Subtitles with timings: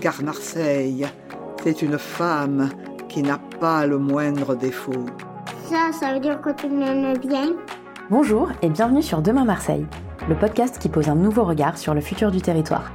[0.00, 1.06] car Marseille,
[1.62, 2.68] c'est une femme
[3.08, 5.06] qui n'a pas le moindre défaut.
[5.68, 7.52] Ça, ça veut dire que tu m'aimes bien
[8.10, 9.86] Bonjour et bienvenue sur Demain Marseille,
[10.28, 12.92] le podcast qui pose un nouveau regard sur le futur du territoire.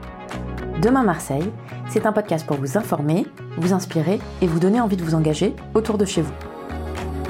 [0.81, 1.51] Demain Marseille,
[1.89, 3.27] c'est un podcast pour vous informer,
[3.57, 6.33] vous inspirer et vous donner envie de vous engager autour de chez vous.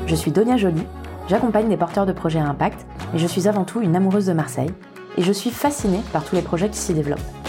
[0.05, 0.83] Je suis Donia Joly,
[1.27, 4.33] j'accompagne des porteurs de projets à impact et je suis avant tout une amoureuse de
[4.33, 4.71] Marseille
[5.17, 7.42] et je suis fascinée par tous les projets qui s'y développent.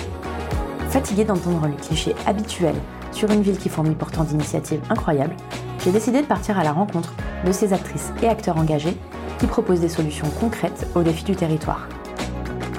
[0.94, 2.76] Fatiguée d'entendre les clichés habituels
[3.10, 5.34] sur une ville qui fournit pourtant d'initiatives incroyables,
[5.82, 8.96] j'ai décidé de partir à la rencontre de ces actrices et acteurs engagés
[9.40, 11.88] qui proposent des solutions concrètes aux défis du territoire.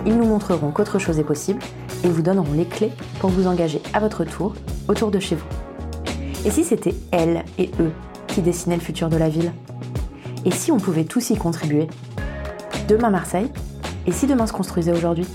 [0.06, 1.60] Ils nous montreront qu'autre chose est possible
[2.06, 4.56] et vous donneront les clés pour vous engager à votre tour
[4.88, 5.48] autour de chez vous.
[6.46, 7.92] Et si c'était elles et eux
[8.28, 9.52] qui dessinaient le futur de la ville?
[10.46, 11.90] Et si on pouvait tous y contribuer?
[12.88, 13.52] Demain Marseille?
[14.08, 15.28] Et si demain se construisait aujourd'hui?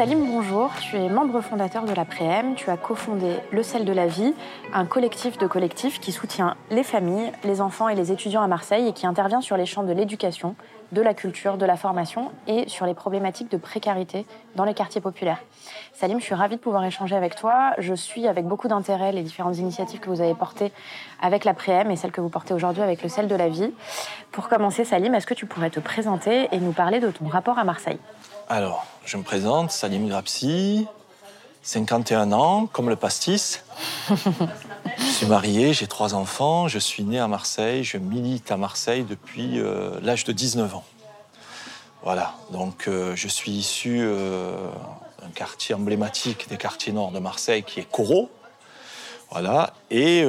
[0.00, 0.72] Salim, bonjour.
[0.80, 2.54] Tu es membre fondateur de la Préem.
[2.54, 4.32] Tu as cofondé Le Sel de la Vie,
[4.72, 8.88] un collectif de collectifs qui soutient les familles, les enfants et les étudiants à Marseille
[8.88, 10.56] et qui intervient sur les champs de l'éducation,
[10.92, 14.24] de la culture, de la formation et sur les problématiques de précarité
[14.56, 15.42] dans les quartiers populaires.
[15.92, 17.72] Salim, je suis ravie de pouvoir échanger avec toi.
[17.76, 20.72] Je suis avec beaucoup d'intérêt les différentes initiatives que vous avez portées
[21.20, 23.70] avec la Préem et celles que vous portez aujourd'hui avec le Sel de la Vie.
[24.32, 27.58] Pour commencer, Salim, est-ce que tu pourrais te présenter et nous parler de ton rapport
[27.58, 27.98] à Marseille?
[28.50, 30.84] Alors, je me présente, Salim Grapsi,
[31.62, 33.62] 51 ans, comme le pastis.
[34.98, 39.04] je suis marié, j'ai trois enfants, je suis né à Marseille, je milite à Marseille
[39.08, 40.84] depuis euh, l'âge de 19 ans.
[42.02, 44.52] Voilà, donc euh, je suis issu euh,
[45.22, 48.28] d'un quartier emblématique des quartiers nord de Marseille qui est Corot.
[49.30, 50.26] Voilà, et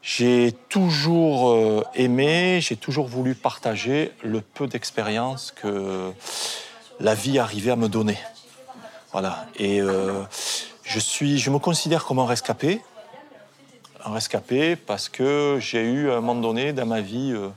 [0.00, 6.10] j'ai toujours aimé, j'ai toujours voulu partager le peu d'expérience que
[7.00, 8.18] la vie arrivait à me donner.
[9.12, 9.46] Voilà.
[9.56, 10.22] Et euh,
[10.84, 12.80] je, suis, je me considère comme un rescapé.
[14.04, 17.48] Un rescapé parce que j'ai eu à un moment donné dans ma vie euh,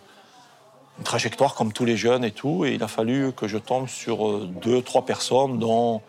[1.00, 2.66] une trajectoire comme tous les jeunes et tout.
[2.66, 6.01] Et il a fallu que je tombe sur euh, deux, trois personnes, dont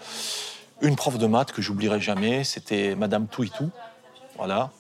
[0.83, 2.45] une prof de maths que j'oublierai jamais.
[2.45, 3.71] C'était Madame Touitou.
[4.37, 4.71] Voilà.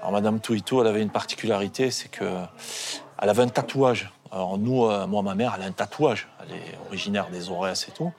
[0.00, 2.24] Alors Madame Touitou, elle avait une particularité, c'est que
[3.22, 6.26] elle avait un tatouage alors nous, euh, moi, ma mère, elle a un tatouage.
[6.40, 8.10] Elle est originaire des Aurès et tout.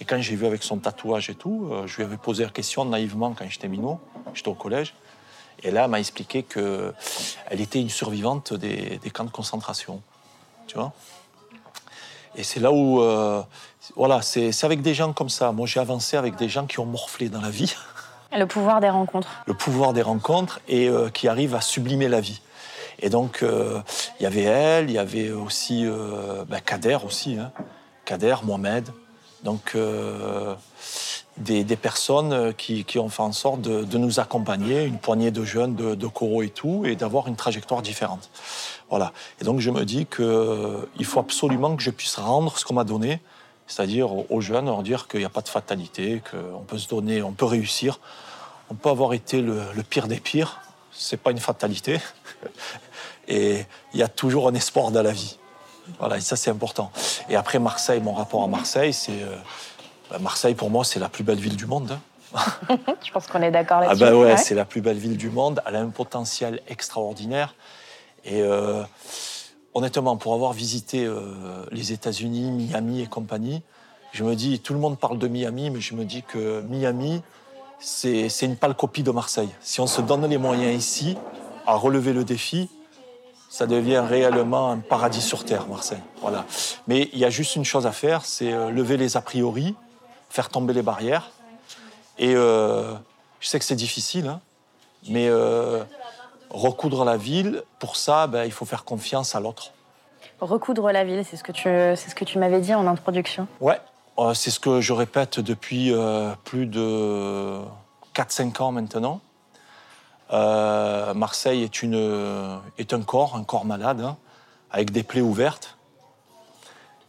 [0.00, 2.50] Et quand j'ai vu avec son tatouage et tout, euh, je lui avais posé la
[2.50, 3.98] question naïvement quand j'étais minot,
[4.34, 4.94] j'étais au collège.
[5.62, 6.92] Et là, elle m'a expliqué qu'elle
[7.50, 10.02] était une survivante des, camps de concentration.
[10.66, 10.92] Tu vois?
[12.36, 13.00] Et c'est là où.
[13.00, 13.42] Euh,
[13.96, 15.52] voilà, c'est avec des gens comme ça.
[15.52, 17.74] Moi, j'ai avancé avec des gens qui ont morflé dans la vie.
[18.36, 19.28] Le pouvoir des rencontres.
[19.46, 22.40] Le pouvoir des rencontres et qui arrivent à sublimer la vie.
[23.02, 23.80] Et donc, euh,
[24.20, 27.50] il y avait elle, il y avait aussi euh, ben, Kader aussi, hein.
[28.04, 28.88] Kader, Mohamed.
[29.42, 30.54] Donc, euh,
[31.36, 35.96] des, personnes qui, ont fait en sorte de, nous accompagner, une poignée de jeunes de,
[35.96, 38.30] de Coro et tout, et d'avoir une trajectoire différente.
[38.88, 39.12] Voilà.
[39.40, 42.84] Et donc, je me dis qu'il faut absolument que je puisse rendre ce qu'on m'a
[42.84, 43.20] donné,
[43.66, 47.20] c'est-à-dire aux jeunes, leur dire qu'il n'y a pas de fatalité, qu'on peut se donner,
[47.22, 47.98] on peut réussir.
[48.70, 50.60] On peut avoir été le, le pire des pires,
[50.92, 51.98] c'est pas une fatalité.
[53.28, 55.38] Et il y a toujours un espoir dans la vie.
[55.98, 56.90] Voilà, et ça c'est important.
[57.28, 59.36] Et après Marseille, mon rapport à Marseille, c'est euh,
[60.10, 61.98] bah, Marseille pour moi c'est la plus belle ville du monde.
[62.34, 62.44] Hein.
[63.04, 64.02] Je pense qu'on est d'accord là-dessus.
[64.02, 65.62] Ah bah ouais, c'est la plus belle ville du monde.
[65.66, 67.54] Elle a un potentiel extraordinaire.
[68.24, 68.82] Et euh,
[69.74, 71.20] honnêtement, pour avoir visité euh,
[71.70, 73.62] les États-Unis, Miami et compagnie,
[74.12, 77.22] je me dis, tout le monde parle de Miami, mais je me dis que Miami,
[77.78, 79.48] c'est une pâle copie de Marseille.
[79.60, 81.16] Si on se donne les moyens ici
[81.66, 82.68] à relever le défi,
[83.52, 86.00] ça devient réellement un paradis sur terre, Marseille.
[86.22, 86.46] Voilà.
[86.86, 89.74] Mais il y a juste une chose à faire, c'est euh, lever les a priori,
[90.30, 91.32] faire tomber les barrières.
[92.18, 92.94] Et euh,
[93.40, 94.40] je sais que c'est difficile, hein,
[95.06, 95.84] mais euh,
[96.48, 99.72] recoudre la ville, pour ça, ben, il faut faire confiance à l'autre.
[100.40, 103.46] Recoudre la ville, c'est ce que tu, c'est ce que tu m'avais dit en introduction.
[103.60, 103.78] Ouais,
[104.32, 105.92] c'est ce que je répète depuis
[106.44, 107.60] plus de
[108.14, 109.20] 4-5 ans maintenant.
[110.32, 114.16] Euh, Marseille est, une, est un corps, un corps malade, hein,
[114.70, 115.76] avec des plaies ouvertes.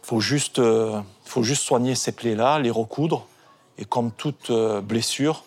[0.04, 3.26] Il faut juste, euh, faut juste soigner ces plaies-là, les recoudre.
[3.78, 5.44] Et comme toute euh, blessure,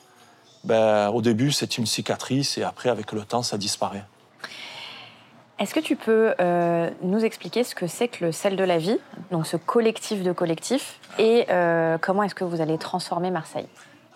[0.64, 4.04] ben, au début, c'est une cicatrice et après, avec le temps, ça disparaît.
[5.58, 6.34] Est-ce que tu peux
[7.00, 8.98] nous expliquer ce que c'est que le sel de la vie,
[9.30, 11.46] donc ce collectif de collectifs, et
[12.02, 13.66] comment est-ce que vous allez transformer Marseille?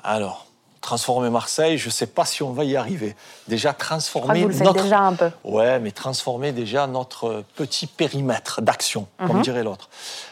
[0.04, 0.49] Alors,
[0.80, 3.14] Transformer Marseille, je ne sais pas si on va y arriver.
[3.48, 5.30] Déjà Je crois que transformer vous le faites notre déjà un peu.
[5.44, 9.42] Ouais, mais transformer déjà notre petit périmètre d'action, comme Mhm.
[9.42, 9.90] dirait l'autre.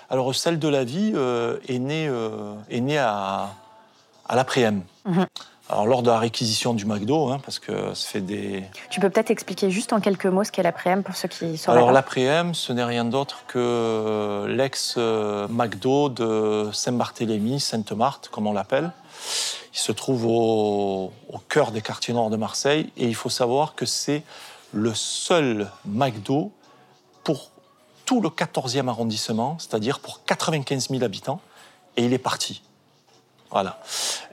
[0.09, 3.50] Alors, celle de la vie euh, est née, euh, est née à,
[4.27, 4.83] à l'après-m.
[5.05, 5.27] Mhm.
[5.71, 8.65] Alors, lors de la réquisition du McDo, hein, parce que ça fait des.
[8.89, 11.77] Tu peux peut-être expliquer juste en quelques mots ce qu'est l'après-m pour ceux qui sauraient
[11.77, 18.93] Alors, l'après-m, ce n'est rien d'autre que l'ex-McDo de Saint-Barthélemy, Sainte-Marthe, comme on l'appelle.
[19.73, 21.12] Il se trouve au,
[21.49, 24.23] cœur des quartiers nord de Marseille et il faut savoir que c'est
[24.73, 26.53] le seul McDo
[27.25, 27.50] pour
[28.05, 31.41] tout le 14e arrondissement, c'est-à-dire pour 95 000 habitants,
[31.97, 32.62] et il est parti.
[33.50, 33.79] Voilà.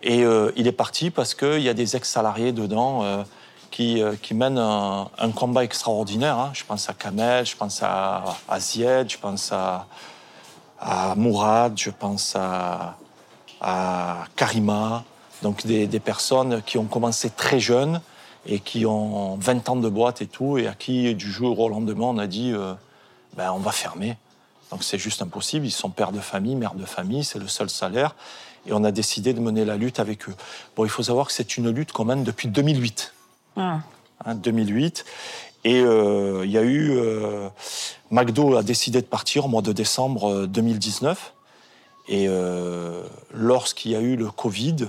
[0.01, 3.23] Et euh, il est parti parce qu'il y a des ex-salariés dedans euh,
[3.71, 6.37] qui, euh, qui mènent un, combat extraordinaire.
[6.37, 6.51] hein.
[6.53, 8.23] Je pense à Kamel, je pense à,
[8.59, 9.85] Zied, je pense à
[11.15, 12.97] Mourad, je pense à,
[13.61, 15.03] à Karima.
[15.41, 18.01] Donc des, des personnes qui ont commencé très jeunes
[18.45, 21.69] et qui ont 20 ans de boîte et tout, et à qui, du jour au
[21.69, 22.73] lendemain, on a dit euh,
[23.35, 24.17] ben, on va fermer.
[24.71, 25.65] Donc c'est juste impossible.
[25.65, 28.15] Ils sont pères de famille, mères de famille, c'est le seul salaire.
[28.67, 30.35] Et on a décidé de mener la lutte avec eux.
[30.75, 33.13] Bon, il faut savoir que c'est une lutte qu'on mène depuis 2008.
[33.57, 33.79] Ah.
[34.25, 35.05] Hein, 2008.
[35.65, 36.91] Et euh, il y a eu.
[36.97, 37.49] euh,
[38.11, 41.33] McDo a décidé de partir au mois de décembre euh, 2019.
[42.07, 43.03] Et euh,
[43.33, 44.87] lorsqu'il y a eu le Covid,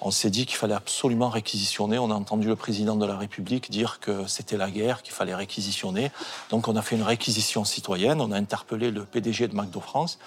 [0.00, 1.98] on s'est dit qu'il fallait absolument réquisitionner.
[1.98, 5.34] On a entendu le président de la République dire que c'était la guerre, qu'il fallait
[5.34, 6.10] réquisitionner.
[6.48, 10.18] Donc on a fait une réquisition citoyenne, on a interpellé le PDG de McDo France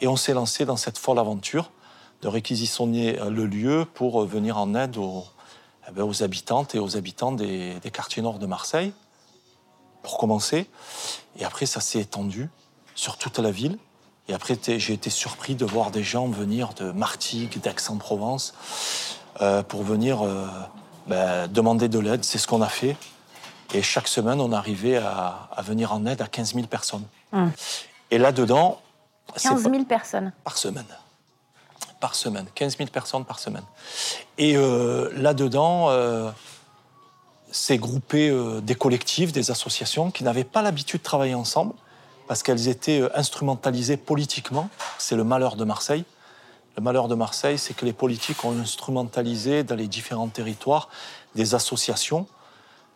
[0.00, 1.70] et on s'est lancé dans cette folle aventure
[2.22, 5.24] de réquisitionner euh, le lieu pour euh, venir en aide aux,
[5.88, 8.92] eh ben, aux habitantes et aux habitants des, des quartiers nord de Marseille,
[10.02, 10.68] pour commencer.
[11.38, 12.48] Et après, ça s'est étendu
[12.94, 13.78] sur toute la ville.
[14.32, 18.54] Et après, j'ai été surpris de voir des gens venir de Martigues, d'Aix-en-Provence,
[19.42, 20.46] euh, pour venir euh,
[21.06, 22.24] ben, demander de l'aide.
[22.24, 22.96] C'est ce qu'on a fait.
[23.74, 27.04] Et chaque semaine, on arrivait à, à venir en aide à 15 000 personnes.
[27.34, 27.52] Hum.
[28.10, 28.80] Et là-dedans,
[29.36, 30.32] c'est 15 pas- 000 personnes.
[30.44, 30.86] par semaine.
[32.00, 32.46] Par semaine.
[32.54, 33.64] 15 000 personnes par semaine.
[34.38, 35.90] Et euh, là-dedans,
[37.50, 41.74] c'est groupé euh, des collectifs, des associations qui n'avaient pas l'habitude de travailler ensemble
[42.32, 44.70] parce qu'elles étaient euh, instrumentalisées politiquement.
[44.96, 46.06] C'est le malheur de Marseille.
[46.78, 50.88] Le malheur de Marseille, c'est que les politiques ont instrumentalisé dans les différents territoires
[51.34, 52.26] des associations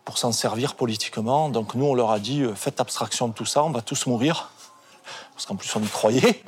[0.05, 1.49] pour s'en servir politiquement.
[1.49, 4.07] Donc nous, on leur a dit, euh, faites abstraction de tout ça, on va tous
[4.07, 4.49] mourir.
[5.35, 6.43] Parce qu'en plus, on y croyait.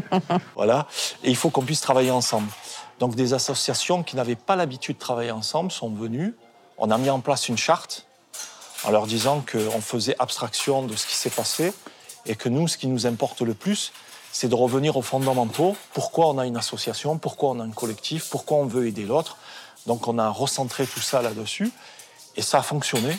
[0.54, 0.86] voilà.
[1.22, 2.48] Et il faut qu'on puisse travailler ensemble.
[2.98, 6.34] Donc des associations qui n'avaient pas l'habitude de travailler ensemble sont venues.
[6.76, 8.04] On a mis en place une charte
[8.84, 11.72] en leur disant qu'on faisait abstraction de ce qui s'est passé
[12.26, 13.92] et que nous, ce qui nous importe le plus,
[14.32, 15.76] c'est de revenir aux fondamentaux.
[15.92, 19.38] Pourquoi on a une association, pourquoi on a un collectif, pourquoi on veut aider l'autre?
[19.86, 21.70] Donc on a recentré tout ça là-dessus
[22.36, 23.16] et ça a fonctionné.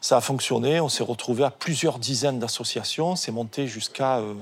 [0.00, 4.34] Ça a fonctionné, on s'est retrouvé à plusieurs dizaines d'associations, c'est monté jusqu'à euh,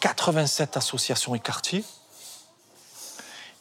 [0.00, 1.84] 87 associations et quartiers.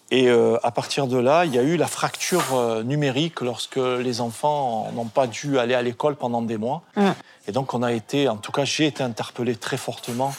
[0.10, 3.76] Et euh, à partir de là, il y a eu la fracture euh, numérique lorsque
[3.76, 6.82] les enfants n'ont pas dû aller à l'école pendant des mois.
[6.96, 7.10] Mm.
[7.48, 10.34] Et donc on a été, en tout cas j'ai été interpellé très fortement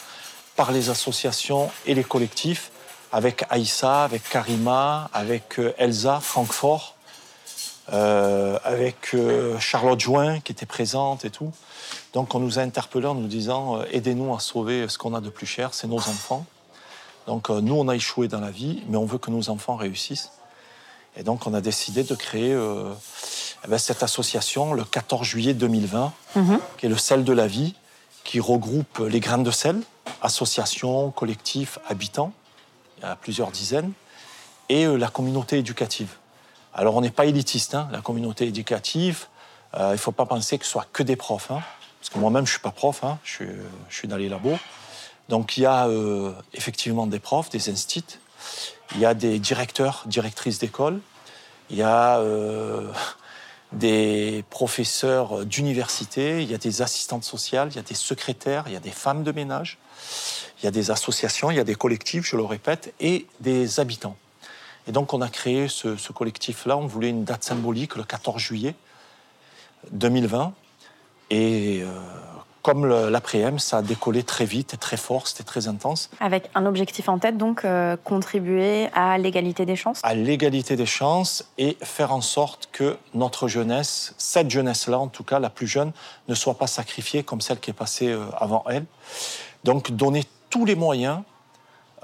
[0.55, 2.71] par les associations et les collectifs,
[3.11, 6.95] avec Aïssa, avec Karima, avec euh, Elsa, Francfort,
[7.93, 9.15] euh, avec
[9.59, 11.51] Charlotte Join qui était présente et tout.
[12.13, 15.29] Donc on nous a interpellés en nous disant aidez-nous à sauver ce qu'on a de
[15.29, 16.45] plus cher, c'est nos enfants.
[17.29, 19.75] Donc euh, nous on a échoué dans la vie, mais on veut que nos enfants
[19.75, 20.31] réussissent.
[21.15, 22.91] Et donc on a décidé de créer euh,
[23.63, 26.59] eh ben, cette association le 14 juillet 2020, Mhm.
[26.79, 27.75] qui est le sel de la vie,
[28.23, 29.79] qui regroupe les graines de sel,
[30.23, 32.33] associations, collectifs, habitants,
[32.97, 33.91] il y a plusieurs dizaines,
[34.69, 36.09] et euh, la communauté éducative.
[36.73, 39.27] Alors on n'est pas élitiste, hein, la communauté éducative,
[39.75, 41.61] euh, il ne faut pas penser que ce soit que des profs, hein,
[41.99, 43.47] parce que moi-même je ne suis pas prof, hein, je, suis,
[43.87, 44.57] je suis dans les labos.
[45.29, 48.17] Donc il y a euh, effectivement des profs, des instituts,
[48.95, 50.99] il y a des directeurs, directrices d'école,
[51.69, 52.91] il y a euh,
[53.71, 58.73] des professeurs d'université, il y a des assistantes sociales, il y a des secrétaires, il
[58.73, 59.77] y a des femmes de ménage,
[60.59, 63.79] il y a des associations, il y a des collectifs, je le répète, et des
[63.79, 64.17] habitants.
[64.87, 68.41] Et donc on a créé ce, ce collectif-là, on voulait une date symbolique, le 14
[68.41, 68.73] juillet
[69.91, 70.53] 2020.
[71.29, 71.91] Et euh,
[72.61, 76.09] comme l'après-m, ça a décollé très vite et très fort, c'était très intense.
[76.19, 79.99] Avec un objectif en tête, donc euh, contribuer à l'égalité des chances.
[80.03, 85.23] à l'égalité des chances et faire en sorte que notre jeunesse, cette jeunesse-là en tout
[85.23, 85.91] cas, la plus jeune,
[86.27, 88.85] ne soit pas sacrifiée comme celle qui est passée euh, avant elle.
[89.63, 91.21] Donc donner tous les moyens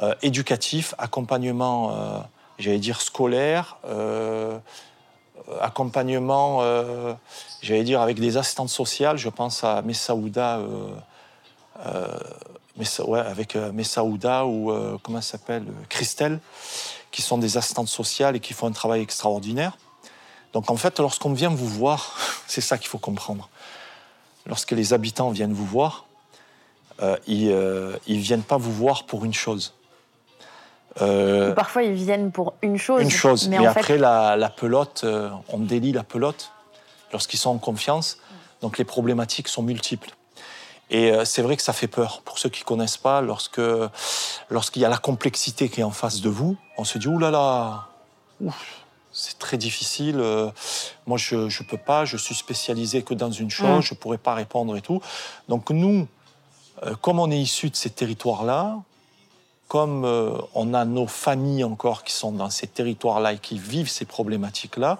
[0.02, 2.20] euh, éducatifs, accompagnement euh,
[2.60, 3.78] j'allais dire, scolaire,
[5.62, 7.14] accompagnement, euh,
[7.62, 9.18] j'allais dire, avec des assistantes sociales.
[9.18, 10.90] Je pense à Messaouda, euh,
[11.86, 12.18] euh,
[12.78, 16.40] Messa- ouais, avec euh, Messaouda ou, euh, comment elle s'appelle, euh, Christelle,
[17.12, 19.78] qui sont des assistantes sociales et qui font un travail extraordinaire.
[20.54, 23.50] Donc en fait, lorsqu'on vient vous voir, c'est ça qu'il faut comprendre.
[24.46, 26.06] Lorsque les habitants viennent vous voir,
[27.02, 29.74] euh, ils ne viennent pas vous voir pour une chose.
[31.02, 33.02] Euh, Ou Parfois, ils viennent pour une chose.
[33.02, 33.48] une chose.
[33.50, 36.52] Mais Mais, en fait, après, la, la pelote, euh, on délie la pelote
[37.12, 38.18] lorsqu'ils sont en confiance.
[38.62, 40.12] Donc les problématiques sont multiples.
[40.90, 42.22] Et euh, c'est vrai que ça fait peur.
[42.24, 43.60] Pour ceux qui ne connaissent pas, lorsque,
[44.50, 47.20] lorsqu'il y a la complexité qui est en face de vous, on se dit, ouh
[47.20, 47.88] là là,
[48.40, 50.20] ouf, c'est très difficile.
[50.20, 50.50] euh,
[51.08, 53.82] moi, je ne peux pas, je suis spécialisé que dans une chose, Mm.
[53.82, 55.02] je ne pourrais pas répondre et tout.
[55.50, 56.08] Donc nous,
[56.84, 58.78] euh, comme on est issus de ces territoires-là,
[59.68, 63.90] comme euh, on a nos familles encore qui sont dans ces territoires-là et qui vivent
[63.90, 65.00] ces problématiques-là,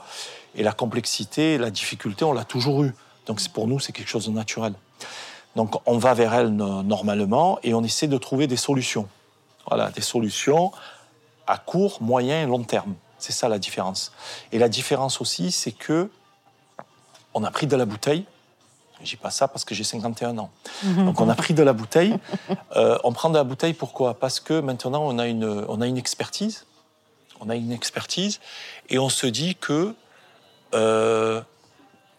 [0.56, 2.94] et la complexité, la difficulté, on l'a toujours eu.
[3.26, 4.74] Donc pour nous, c'est quelque chose de naturel.
[5.56, 9.08] Donc on va vers elles no- normalement et on essaie de trouver des solutions.
[9.68, 10.72] Voilà, des solutions
[11.48, 12.96] à court, moyen et long terme.
[13.18, 14.12] C'est ça la différence.
[14.52, 16.10] Et la différence aussi, c'est que
[17.34, 18.26] on a pris de la bouteille.
[19.02, 20.50] Je dis pas ça parce que j'ai 51 ans.
[20.84, 22.18] Donc on a pris de la bouteille.
[22.76, 24.16] Euh, on prend de la bouteille pourquoi?
[24.16, 26.66] Parce que maintenant on a une, on a une expertise.
[27.40, 28.42] On a une expertise
[28.90, 29.96] et on se dit que
[30.74, 31.42] euh,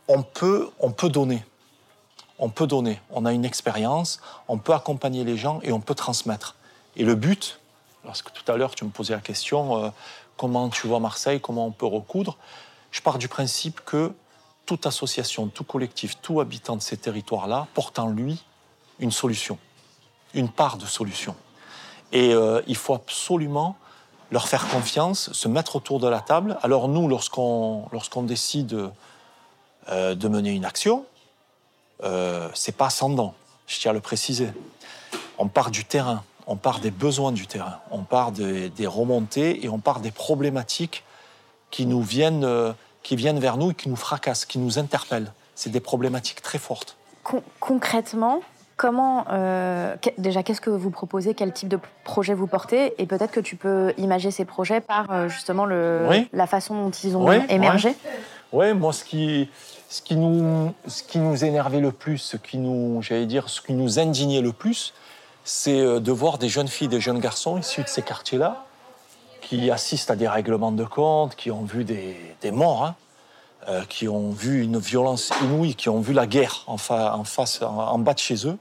[0.08, 1.44] on, peut, on peut donner.
[2.38, 3.00] On peut donner.
[3.10, 6.56] On a une expérience, on peut accompagner les gens et on peut transmettre.
[6.96, 7.60] Et le but,
[8.04, 9.90] lorsque tout à l'heure tu me posais la question, euh,
[10.36, 12.38] comment tu vois Marseille, comment on peut recoudre,
[12.90, 14.12] je pars du principe que
[14.66, 18.44] toute association, tout collectif, tout habitant de ces territoires-là porte en lui
[18.98, 19.58] une solution,
[20.34, 21.34] une part de solution.
[22.12, 23.76] Et euh, il faut absolument
[24.30, 26.58] leur faire confiance, se mettre autour de la table.
[26.62, 27.88] Alors nous, lorsqu'on
[28.22, 28.90] décide
[29.88, 31.06] euh, de mener une action,
[32.02, 33.34] euh, c'est pas dents,
[33.66, 34.48] je tiens à le préciser.
[35.38, 39.64] On part du terrain, on part des besoins du terrain, on part des, des remontées
[39.64, 41.04] et on part des problématiques
[41.70, 42.72] qui nous viennent, euh,
[43.06, 45.32] qui viennent vers nous et qui nous fracassent, qui nous interpellent.
[45.54, 46.96] C'est des problématiques très fortes.
[47.22, 48.40] con- concrètement,
[48.76, 49.24] comment.
[49.30, 51.32] euh, déjà, qu'est-ce que vous proposez?
[51.34, 53.00] Quel type de projet vous portez?
[53.00, 56.28] Et peut-être que tu peux imager ces projets par euh, justement le, Oui.
[56.32, 57.94] la façon dont ils ont Oui, émergé.
[58.52, 59.48] Ouais, moi, ce qui,
[59.88, 63.60] ce qui nous, ce qui nous énervait le plus, ce qui nous, j'allais dire, ce
[63.60, 64.94] qui nous indignait le plus,
[65.44, 68.65] c'est euh, de voir des jeunes filles, des jeunes garçons issus de ces quartiers-là,
[69.48, 72.96] qui assistent à des règlements de compte, qui ont vu des, morts, hein,
[73.68, 77.78] euh, qui ont vu une violence inouïe, qui ont vu la guerre en face, en,
[77.78, 78.58] en bas de chez eux,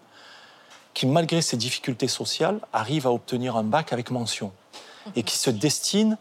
[0.94, 4.52] qui, malgré ces difficultés sociales, arrivent à obtenir un bac avec mention
[5.16, 6.18] et qui se destinent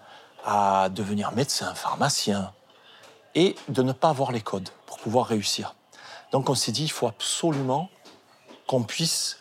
[0.47, 2.50] à devenir médecin, pharmacien,
[3.35, 5.75] et de ne pas avoir les codes pour pouvoir réussir.
[6.33, 7.90] Donc on s'est dit, il faut absolument
[8.66, 9.40] qu'on puisse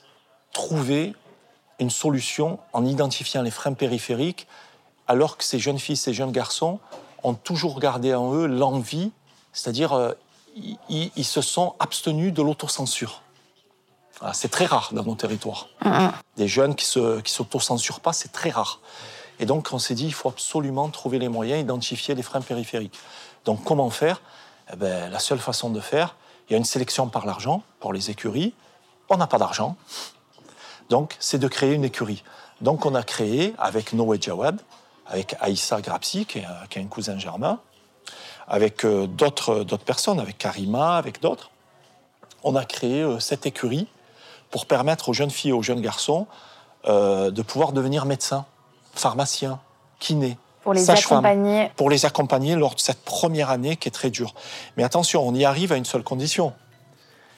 [0.52, 1.16] trouver
[1.80, 4.48] une solution en identifiant les freins périphériques,
[5.08, 6.80] alors que ces jeunes filles, ces jeunes garçons
[7.24, 9.12] ont toujours gardé en eux l'envie,
[9.52, 10.14] c'est-à-dire euh,
[10.90, 13.22] ils, se sont abstenus de l'autocensure.
[14.20, 15.68] Voilà, c'est très rare dans nos territoires.
[16.38, 18.80] Des jeunes qui ne qui s'autocensurent pas, c'est très rare.
[19.40, 22.98] Et donc on s'est dit, il faut absolument trouver les moyens, identifier les freins périphériques.
[23.46, 24.22] Donc comment faire?
[24.72, 26.16] Eh ben, La seule façon de faire,
[26.48, 28.54] il y a une sélection par l'argent, pour les écuries.
[29.10, 29.76] On n'a pas d'argent.
[30.90, 32.24] Donc c'est de créer une écurie.
[32.62, 34.62] Donc on a créé avec Noé Jawad,
[35.08, 37.60] avec Aïssa Grapsi, qui est, un- qui est un cousin germain,
[38.48, 41.50] avec euh, d'autres personnes, avec Karima, avec d'autres.
[42.44, 43.88] On a créé euh, cette écurie
[44.50, 46.28] pour permettre aux jeunes filles et aux jeunes garçons
[46.86, 48.46] euh, de pouvoir devenir médecins,
[48.94, 49.60] pharmaciens,
[50.00, 51.72] kinés, Pour les accompagner.
[51.76, 54.34] pour les accompagner lors de cette première année qui est très dure.
[54.78, 56.54] Mais attention, on y arrive à une seule condition,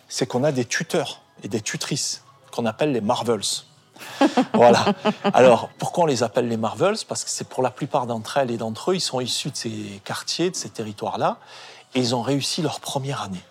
[0.09, 3.41] c'est qu'on a des tuteurs et des tutrices qu'on appelle les Marvels.
[4.53, 4.85] voilà.
[5.33, 6.97] Alors, pourquoi on les appelle les Marvels?
[7.07, 9.55] Parce que c'est pour la plupart d'entre elles et d'entre eux, ils sont issus de
[9.57, 11.37] ces quartiers, de ces territoires-là,
[11.93, 13.43] et ils ont réussi leur première année.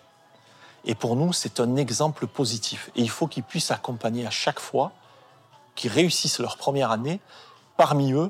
[0.85, 2.89] Et pour nous, c'est un exemple positif.
[2.95, 4.91] Et il faut qu'ils puissent accompagner à chaque fois,
[5.75, 7.19] qu'ils réussissent leur première année.
[7.77, 8.29] Parmi eux,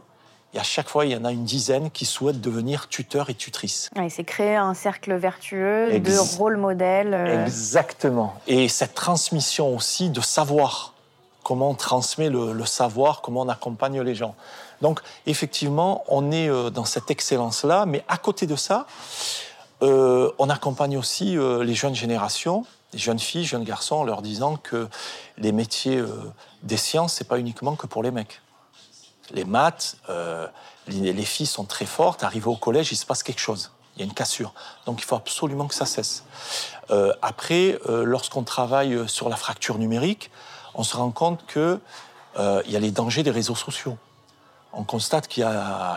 [0.54, 3.34] et à chaque fois, il y en a une dizaine qui souhaitent devenir tuteurs et
[3.36, 3.90] tutrices.
[3.98, 7.14] Ouais, c'est créer un cercle vertueux Ex- de rôle modèle.
[7.14, 8.34] euh, Exactement.
[8.48, 10.94] Et cette transmission aussi de savoir,
[11.46, 14.36] comment on transmet le, savoir, comment on accompagne les gens.
[14.82, 18.88] Donc, effectivement, on est euh, dans cette excellence-là, mais à côté de ça,
[19.84, 24.24] euh, on accompagne aussi euh, les jeunes générations, les jeunes filles, jeunes garçons, en leur
[24.24, 24.90] disant que
[25.38, 26.04] les métiers
[26.64, 28.42] des sciences, c'est pas uniquement que pour les mecs.
[29.32, 29.98] Les maths,
[30.88, 33.72] les, les filles sont très fortes, arrivées au collège, il se passe quelque chose.
[33.96, 34.54] Il y a une cassure.
[34.86, 36.24] Donc il faut absolument que ça cesse.
[37.22, 40.32] Après, lorsqu'on travaille sur la fracture numérique,
[40.76, 41.80] on se rend compte qu'il
[42.38, 43.98] euh, y a les dangers des réseaux sociaux.
[44.74, 45.48] On constate qu'il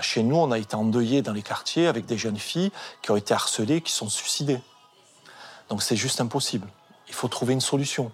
[0.02, 2.70] chez nous, on a été endeuillés dans les quartiers avec des jeunes filles
[3.02, 4.60] qui ont été harcelées, qui sont suicidées.
[5.68, 6.68] Donc c'est juste impossible.
[7.08, 8.12] Il faut trouver une solution.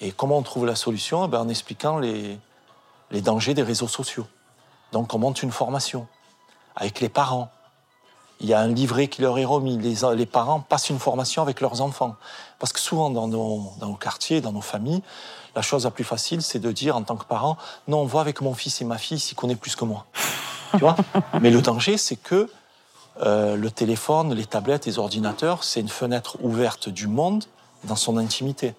[0.00, 1.26] Et comment on trouve la solution?
[1.26, 2.38] Eh ben, En expliquant les,
[3.10, 4.26] les dangers des réseaux sociaux.
[4.92, 6.06] Donc on monte une formation
[6.74, 7.50] avec les parents.
[8.40, 9.76] Il y a un livret qui leur est remis.
[9.76, 12.16] Les, les parents passent une formation avec leurs enfants.
[12.58, 15.02] Parce que souvent dans nos, dans nos quartiers, dans nos familles,
[15.58, 17.56] la chose la plus facile, c'est de dire en tant que parent,
[17.88, 20.06] non, on voit avec mon fils et ma fille s'il connaît plus que moi.
[20.72, 20.94] tu vois?
[21.40, 22.48] Mais le danger, c'est que
[23.26, 27.42] euh, le téléphone, les tablettes, les ordinateurs, c'est une fenêtre ouverte du monde
[27.82, 28.74] dans son intimité.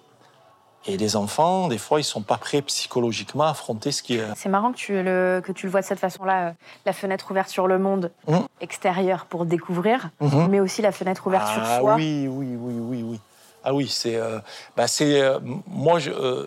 [0.86, 4.24] Et les enfants, des fois, ils sont pas prêts psychologiquement à affronter ce qui est.
[4.34, 6.52] C'est marrant que tu, le, que tu le vois de cette façon-là, euh,
[6.86, 8.38] la fenêtre ouverte sur le monde Mmh.
[8.62, 10.48] extérieur pour découvrir, Mhm.
[10.48, 11.94] mais aussi la fenêtre ouverte sur ah soi.
[11.96, 13.20] oui, oui, oui, oui, oui.
[13.62, 14.38] Ah oui, c'est, euh,
[14.74, 16.46] bah c'est, euh, moi, je, euh,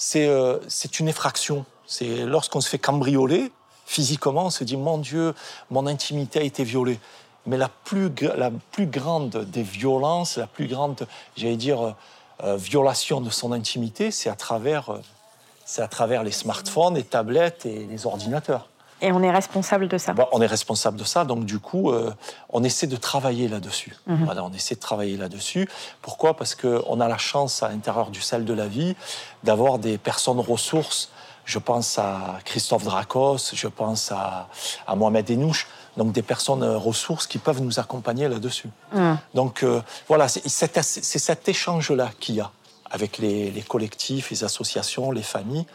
[0.00, 1.66] c'est, euh, c'est une effraction.
[1.86, 3.52] C'est lorsqu'on se fait cambrioler
[3.84, 5.34] physiquement, on se dit mon Dieu,
[5.70, 6.98] mon intimité a été violée.
[7.44, 11.92] Mais la plus, la plus grande des violences, la plus grande, j'allais dire, euh,
[12.44, 14.36] euh, violation de son intimité, c'est à
[15.78, 18.68] à travers les smartphones, les tablettes et les ordinateurs.
[19.02, 20.12] Et on est responsable de ça.
[20.12, 22.12] Bon, on est responsable de ça, donc du coup, euh,
[22.50, 23.96] on essaie de travailler là-dessus.
[24.06, 24.24] Mhm.
[24.24, 25.68] Voilà, on essaie de travailler là-dessus.
[26.02, 26.34] Pourquoi?
[26.34, 28.96] Parce qu'on a la chance, à l'intérieur du sel de la vie,
[29.42, 31.10] d'avoir des personnes ressources.
[31.46, 34.48] Je pense à Christophe Dracos, je pense à,
[34.86, 35.66] à Mohamed Enouche,
[35.96, 38.68] donc des personnes euh, ressources qui peuvent nous accompagner là-dessus.
[38.92, 39.18] Mhm.
[39.34, 42.50] Donc euh, voilà, c'est cet, c'est cet échange-là qu'il y a
[42.90, 45.66] avec les, les collectifs, les associations, les familles.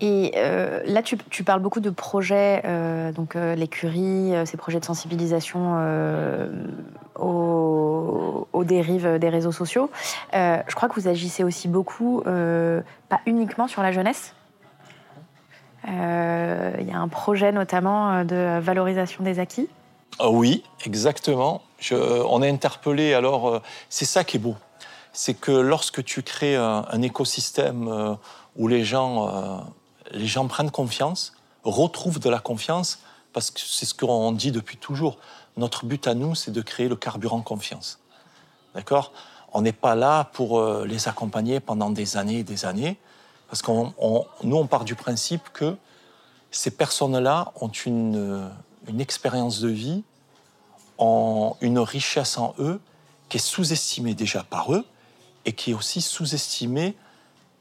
[0.00, 4.84] Et euh, là, tu, parles beaucoup de projets, euh, donc euh, l'écurie, ces projets de
[4.84, 5.76] sensibilisation
[7.18, 9.90] aux, dérives des réseaux sociaux.
[10.32, 14.34] Je crois que vous agissez aussi beaucoup, pas uniquement sur la jeunesse.
[15.86, 19.68] Il y a un projet notamment de valorisation des acquis.
[20.18, 21.60] Ah oui, exactement.
[21.92, 23.12] On est interpellé.
[23.12, 24.56] Alors, c'est ça qui est beau.
[25.12, 28.16] C'est que lorsque tu crées un, écosystème
[28.56, 29.66] où les gens,
[30.14, 33.00] les gens prennent confiance, retrouvent de la confiance,
[33.32, 35.18] parce que c'est ce qu'on dit depuis toujours.
[35.56, 37.98] Notre but à nous, c'est de créer le carburant confiance.
[38.74, 39.12] D'accord?
[39.52, 42.96] On n'est pas là pour euh, les accompagner pendant des années et des années,
[43.48, 45.76] parce on- nous, on part du principe que
[46.50, 48.48] ces personnes-là ont une, euh,
[48.88, 50.02] une expérience de vie,
[50.98, 52.80] ont une richesse en eux
[53.28, 54.84] qui est sous-estimée déjà par eux
[55.44, 56.96] et qui est aussi sous-estimée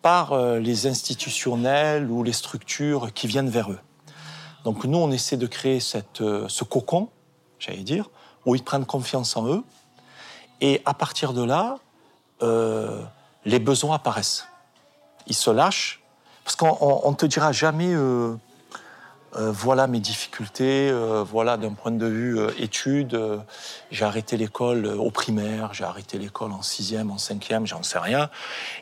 [0.04, 3.80] par euh, les institutionnels ou les structures qui viennent vers eux.
[4.66, 7.10] Donc nous, on essaie de créer cette, euh, ce cocon,
[7.58, 8.12] j'allais dire,
[8.46, 9.64] où ils prennent confiance en eux.
[10.62, 11.78] Et à partir de là,
[12.44, 13.02] euh,
[13.46, 14.46] les besoins apparaissent.
[15.28, 16.04] Ils se lâchent.
[16.44, 17.96] Parce qu'on ne te dira jamais,
[19.36, 23.38] euh, voilà mes difficultés, euh, voilà d'un point de vue euh, études, euh,
[23.90, 28.30] j'ai arrêté l'école au primaire, j'ai arrêté l'école en sixième, en cinquième, j'en sais rien.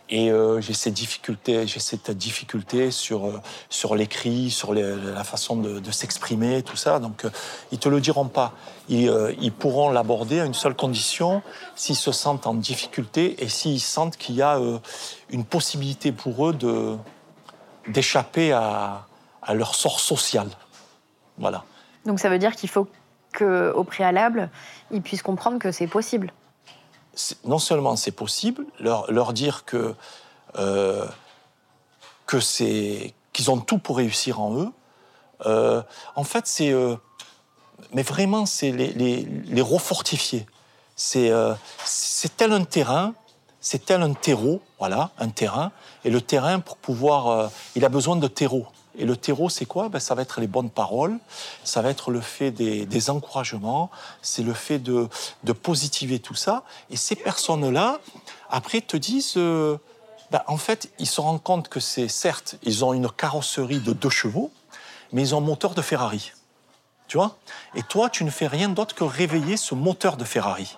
[0.09, 6.63] Et j'ai ces difficultés, j'ai cette difficulté sur, sur l'écrit, sur la façon de, s'exprimer,
[6.63, 6.99] tout ça.
[6.99, 7.25] Donc,
[7.71, 8.51] ils te le diront pas.
[8.89, 9.09] Ils,
[9.39, 11.41] ils pourront l'aborder à une seule condition,
[11.75, 14.59] s'ils se sentent en difficulté et s'ils sentent qu'il y a
[15.29, 16.97] une possibilité pour eux de,
[17.87, 19.07] d'échapper à,
[19.41, 20.47] à leur sort social.
[21.37, 21.63] Voilà.
[22.05, 22.87] Donc ça veut dire qu'il faut
[23.37, 24.49] qu'au préalable,
[24.91, 26.33] ils puissent comprendre que c'est possible.
[27.45, 29.95] non seulement c'est possible, leur, leur dire que,
[30.57, 31.05] euh,
[32.25, 34.71] que c'est, qu'ils ont tout pour réussir en eux.
[35.45, 35.81] Euh,
[36.15, 36.71] en fait, c'est.
[36.71, 36.95] euh,
[37.93, 40.45] mais vraiment, c'est les, les, les refortifier.
[40.95, 41.31] C'est,
[41.83, 43.15] c'est tel un terrain,
[43.59, 45.71] c'est tel un terreau, voilà, un terrain.
[46.05, 47.49] Et le terrain, pour pouvoir.
[47.75, 48.67] il a besoin de terreau.
[48.97, 49.89] Et le terreau, c'est quoi?
[49.89, 51.17] Ben, Ça va être les bonnes paroles,
[51.63, 53.89] ça va être le fait des, encouragements,
[54.21, 55.07] c'est le fait de,
[55.43, 56.63] de positiver tout ça.
[56.89, 57.99] Et ces personnes-là,
[58.49, 59.77] après, te disent, euh,
[60.31, 63.93] ben, en fait, ils se rendent compte que c'est, certes, ils ont une carrosserie de
[63.93, 64.51] deux chevaux,
[65.11, 66.33] mais ils ont un moteur de Ferrari.
[67.07, 67.37] Tu vois?
[67.75, 70.77] Et toi, tu ne fais rien d'autre que réveiller ce moteur de Ferrari.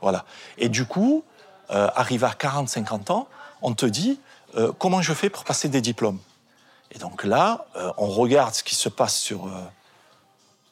[0.00, 0.24] Voilà.
[0.56, 1.24] Et du coup,
[1.70, 3.28] euh, arrivé à 40-50 ans,
[3.60, 4.20] on te dit,
[4.56, 6.18] euh, comment je fais pour passer des diplômes?
[6.92, 9.50] Et donc là, euh, on regarde ce qui se passe sur, euh,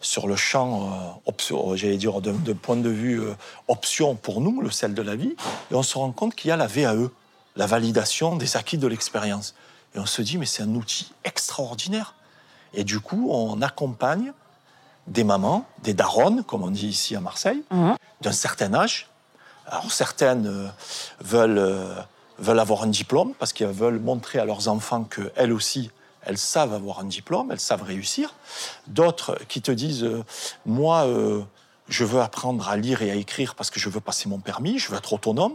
[0.01, 3.23] sur le champ, euh, euh, j'allais dire, de, de point de vue
[3.69, 5.35] option pour nous, le sel de la vie,
[5.71, 7.11] et on se rend compte qu'il y a la VAE,
[7.57, 9.55] la validation des acquis de l'expérience.
[9.95, 12.15] Et on se dit, mais c'est un outil extraordinaire.
[12.75, 14.33] Et du coup, on accompagne
[15.07, 17.95] des mamans, des daronnes, comme on dit ici à Marseille, Mhm.
[18.21, 19.09] d'un certain âge.
[19.67, 20.71] Alors certaines
[21.21, 21.95] veulent,
[22.39, 25.91] veulent avoir un diplôme parce qu'elles veulent montrer à leurs enfants qu'elles aussi,
[26.27, 28.35] elles savent avoir un diplôme, elles savent réussir.
[28.87, 30.25] D'autres qui te disent, euh,
[30.67, 31.43] moi, euh,
[31.89, 34.79] je veux apprendre à lire et à écrire parce que je veux passer mon permis,
[34.79, 35.55] je veux être autonome.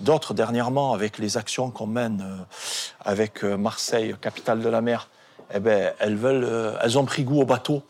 [0.00, 2.44] D'autres, dernièrement, avec les actions qu'on mène euh,
[3.00, 5.08] avec Marseille, capitale de la mer,
[5.52, 7.82] eh ben, elles, veulent, elles ont pris goût au bateau.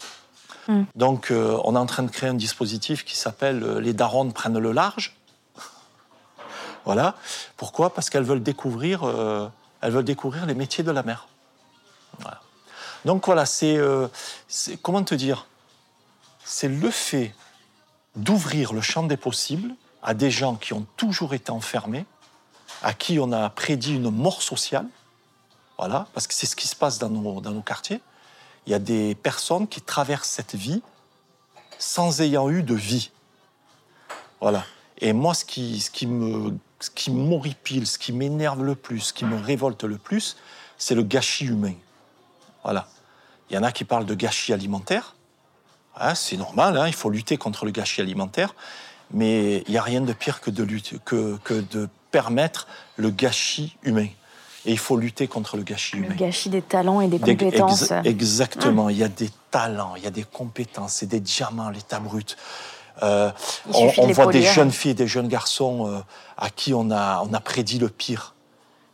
[0.69, 0.83] Mm.
[0.97, 4.73] Donc, on est en train de créer un dispositif qui s'appelle Les darons prennent le
[4.73, 5.17] large.
[6.85, 7.15] voilà.
[7.57, 7.95] Pourquoi?
[7.95, 9.49] Parce qu'elles veulent découvrir, euh,
[9.81, 11.29] elles veulent découvrir les métiers de la mer.
[13.05, 14.09] Donc voilà, c'est, euh,
[14.49, 15.47] c'est- comment te dire?
[16.45, 17.35] C'est le fait
[18.17, 22.07] d'ouvrir le champ des possibles à des gens qui ont toujours été enfermés,
[22.83, 24.87] à qui on a prédit une mort sociale.
[25.79, 28.01] Voilà, parce que c'est ce qui se passe dans nos, dans nos quartiers.
[28.67, 30.83] Il y a des personnes qui traversent cette vie
[31.79, 33.11] sans ayant eu de vie.
[34.41, 34.65] Voilà.
[34.99, 39.01] Et moi, ce qui, ce qui me, ce qui m'horripile, ce qui m'énerve le plus,
[39.01, 40.37] ce qui me révolte le plus,
[40.79, 41.75] c'est le gâchis humain.
[42.65, 42.87] Voilà.
[43.51, 45.15] Il y en a qui parlent de gâchis alimentaire.
[45.97, 48.55] Ah, c'est normal, hein, il faut lutter contre le gâchis alimentaire.
[49.13, 53.11] Mais il n'y a rien de pire que de, lutter, que, que de permettre le
[53.11, 54.09] gâchis humain.
[54.67, 56.15] Et il faut lutter contre le gâchis Le humain.
[56.15, 57.83] gâchis des talents et des compétences.
[57.93, 58.89] ex- exactement.
[58.89, 62.37] Il y a des talents, il y a des compétences, c'est des diamants, l'état brut.
[63.03, 63.31] Euh,
[63.73, 65.99] on de voit des jeunes filles et des jeunes garçons euh,
[66.39, 68.34] à qui on a, on a prédit le pire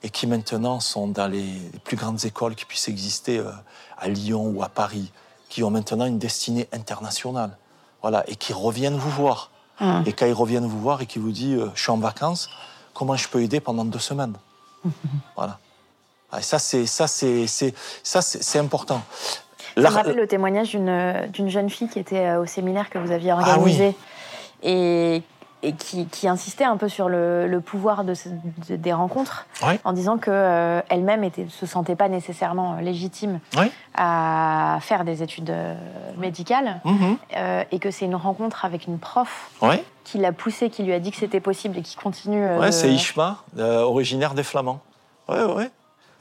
[0.03, 1.45] et qui maintenant sont dans les,
[1.85, 3.51] plus grandes écoles qui puissent exister euh,
[3.99, 5.13] à Lyon ou à Paris,
[5.49, 7.57] qui ont maintenant une destinée internationale.
[8.03, 9.51] Voilà, et qui reviennent vous voir.
[9.81, 10.03] Hum.
[10.07, 12.49] Et quand ils reviennent vous voir et qu'ils vous disent euh, Je suis en vacances,
[12.95, 14.35] comment je peux aider pendant deux semaines?
[15.37, 15.59] Voilà.
[16.33, 17.47] Ah, Et ça, c'est ça, c'est
[18.03, 19.03] ça, c'est important.
[19.59, 22.89] Ça La- me rappelle le témoignage d'une d'une jeune fille qui était euh, au séminaire
[22.89, 23.51] que vous aviez Ah oui.
[23.51, 23.97] organisé
[24.63, 25.23] et,
[25.63, 28.29] et qui, qui insistait un peu sur le, le pouvoir de, ce-
[28.69, 29.75] de- des rencontres Oui.
[29.85, 33.71] en disant qu'elle-même ne se sentait pas nécessairement euh, légitime Oui.
[33.95, 35.75] à faire des études euh,
[36.17, 37.17] médicales Mhm.
[37.37, 39.51] euh, et que c'est une rencontre avec une prof
[40.05, 42.43] qui l'a poussée, qui lui a dit que c'était possible et qui continue.
[42.45, 44.81] euh, ouais, c'est Ishma, euh, originaire des Flamands.
[45.29, 45.71] Ouais, ouais.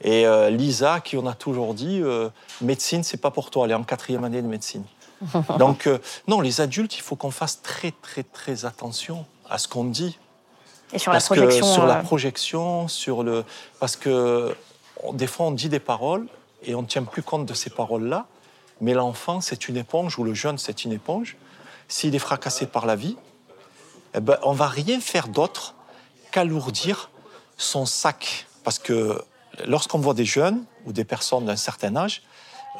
[0.02, 2.28] Et euh, Lisa, qui on a toujours dit, euh,
[2.62, 3.64] médecine, c'est pas pour toi.
[3.66, 4.84] Elle est en quatrième année de médecine.
[5.58, 9.68] Donc, euh, non, les adultes, il faut qu'on fasse très, très, très attention à ce
[9.68, 10.18] qu'on dit.
[10.92, 11.66] Et sur Parce la projection.
[11.66, 13.44] que sur la euh, projection, sur le,
[13.78, 14.56] parce que
[15.12, 16.26] des fois on dit des paroles
[16.64, 18.26] et on ne tient plus compte de ces paroles-là.
[18.80, 21.36] Mais l'enfant, c'est une éponge ou le jeune, c'est une éponge.
[21.88, 23.16] S'il est fracassé par la vie,
[24.14, 25.74] eh ben, on va rien faire d'autre
[26.30, 27.10] qu'alourdir
[27.56, 28.46] son sac.
[28.64, 29.22] Parce que
[29.66, 32.22] lorsqu'on voit des jeunes ou des personnes d'un certain âge,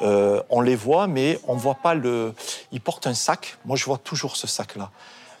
[0.01, 2.33] euh, on les voit, mais on voit pas le.
[2.71, 3.57] Ils portent un sac.
[3.65, 4.91] Moi, je vois toujours ce sac-là.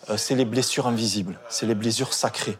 [0.09, 2.57] Euh, c'est les blessures invisibles, c'est les blessures sacrées.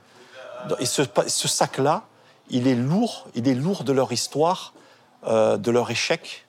[0.79, 1.03] Et ce,
[1.47, 2.03] sac-là,
[2.49, 4.73] il est lourd, il est lourd de leur histoire,
[5.25, 6.45] euh, de leur échec,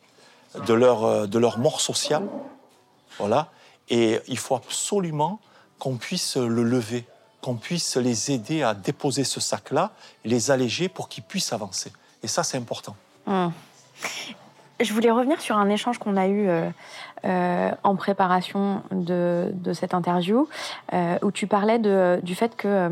[0.67, 2.29] de leur, de leur mort sociale.
[3.19, 3.49] Voilà.
[3.89, 5.41] Et il faut absolument
[5.79, 7.07] qu'on puisse le lever,
[7.41, 9.93] qu'on puisse les aider à déposer ce sac-là,
[10.25, 11.91] les alléger pour qu'ils puissent avancer.
[12.23, 12.97] Et ça, c'est important.
[13.27, 13.53] Hum.
[14.83, 16.69] Je voulais revenir sur un échange qu'on a eu euh,
[17.25, 20.49] euh, en préparation de, cette interview,
[20.93, 22.91] euh, où tu parlais du fait que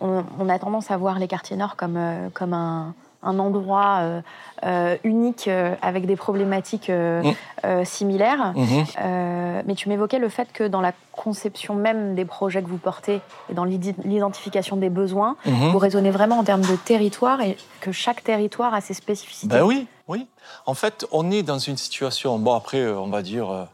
[0.00, 2.94] on, a tendance à voir les quartiers nord comme un,
[3.26, 4.20] un endroit euh,
[4.64, 7.32] euh, unique euh, avec des problématiques euh, Mm.
[7.64, 8.54] euh, similaires.
[9.02, 12.76] Euh, mais tu m'évoquais le fait que dans la conception même des projets que vous
[12.78, 15.70] portez et dans l'identification des besoins, Mhm.
[15.72, 19.48] vous raisonnez vraiment en termes de territoire et que chaque territoire a ses spécificités.
[19.54, 20.26] Ben oui, oui.
[20.66, 22.38] En fait, on est dans une situation.
[22.38, 23.66] Bon, après, on va dire,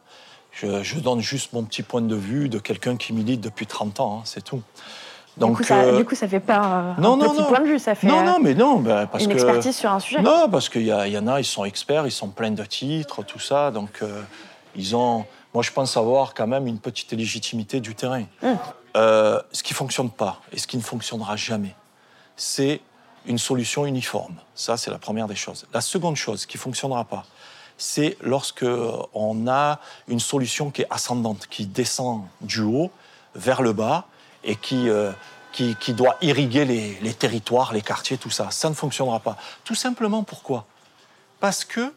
[0.53, 4.01] je, je donne juste mon petit point de vue de quelqu'un qui milite depuis 30
[4.01, 4.63] ans, hein, c'est tout.
[5.37, 7.47] Du, coup, ça, euh, du coup, ça fait pas euh, non, un non, petit non.
[7.47, 9.77] point de vue, ça fait non, euh, non, mais non, ben, parce une que expertise
[9.77, 10.21] sur un sujet.
[10.21, 13.39] non, parce qu'il y, en a, ils sont experts, ils sont pleins de titres, tout
[13.39, 14.23] ça, donc euh,
[14.77, 15.25] ils ont.
[15.55, 18.25] Moi, je pense avoir quand même une petite légitimité du terrain.
[18.95, 21.75] Euh, ce qui fonctionne pas et ce qui ne fonctionnera jamais,
[22.37, 22.81] c'est
[23.25, 24.35] une solution uniforme.
[24.55, 25.67] Ça, c'est la première des choses.
[25.73, 27.25] La seconde chose qui fonctionnera pas,
[27.79, 28.67] c'est lorsque
[29.15, 32.91] on a une solution qui est ascendante, qui descend du haut
[33.35, 34.07] vers le bas
[34.45, 35.13] et qui, euh,
[35.53, 38.51] qui, qui doit irriguer les, les territoires, les quartiers, tout ça.
[38.51, 39.37] Ça ne fonctionnera pas.
[39.65, 40.67] Tout simplement pourquoi?
[41.41, 41.93] Parce que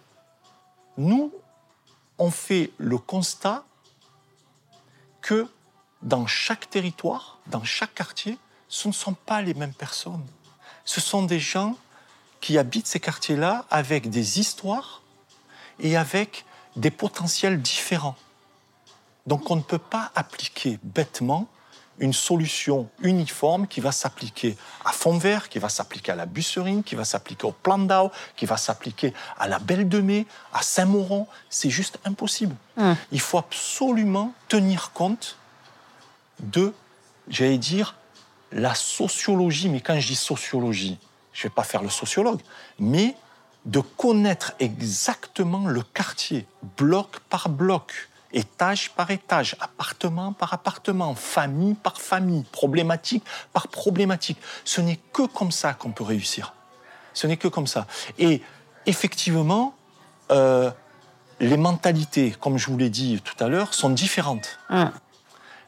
[0.97, 1.31] nous,
[2.17, 3.63] on fait le constat
[5.21, 5.47] que
[6.01, 10.25] dans chaque territoire, dans chaque quartier, ce ne sont pas les mêmes personnes.
[10.83, 11.75] Ce sont des gens
[12.41, 15.01] qui habitent ces quartiers-là avec des histoires
[15.79, 18.15] et avec des potentiels différents.
[19.25, 21.47] Donc on ne peut pas appliquer bêtement
[21.99, 26.95] une solution uniforme qui va s'appliquer à Fontvert, qui va s'appliquer à la Busserine, qui
[26.95, 31.27] va s'appliquer au Plandau, qui va s'appliquer à la Belle de Mai, à Saint-Mauron.
[31.49, 32.55] C'est juste impossible.
[32.77, 32.95] Hum.
[33.11, 35.37] Il faut absolument tenir compte
[36.39, 36.73] de,
[37.29, 37.95] j'allais dire,
[38.51, 39.69] la sociologie.
[39.69, 40.97] Mais quand je dis sociologie,
[41.33, 42.41] je ne vais pas faire le sociologue,
[42.79, 43.15] mais
[43.65, 46.45] de connaître exactement le quartier,
[46.77, 54.37] bloc par bloc, étage par étage, appartement par appartement, famille par famille, problématique par problématique.
[54.65, 56.53] Ce n'est que comme ça qu'on peut réussir.
[57.13, 57.87] Ce n'est que comme ça.
[58.19, 58.43] Et
[58.85, 59.73] effectivement,
[60.31, 60.69] euh,
[61.39, 64.59] les mentalités, comme je vous l'ai dit tout à l'heure, sont différentes.
[64.69, 64.91] Hum.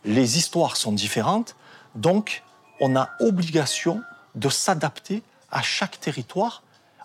[0.06, 1.56] Les histoires sont différentes,
[1.96, 2.44] donc
[2.80, 4.02] on a obligation
[4.36, 6.64] de s'adapter à chaque territoire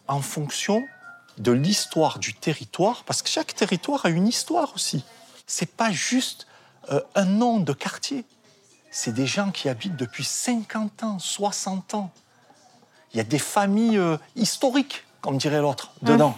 [0.08, 0.84] en fonction
[1.38, 5.04] de l'histoire du territoire, parce que chaque territoire a une histoire aussi.
[5.52, 6.46] C'est pas juste
[6.90, 8.24] euh, un nom de quartier.
[8.90, 12.10] C'est des gens qui habitent depuis 50 ans, 60 ans.
[13.12, 16.34] Il y a des familles euh, historiques, comme dirait l'autre, dedans.